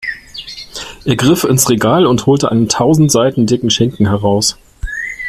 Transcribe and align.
Er 1.05 1.15
griff 1.15 1.43
ins 1.43 1.69
Regal 1.69 2.07
und 2.07 2.25
holte 2.25 2.49
einen 2.49 2.67
tausend 2.67 3.11
Seiten 3.11 3.45
dicken 3.45 3.69
Schinken 3.69 4.07
heraus. 4.07 4.57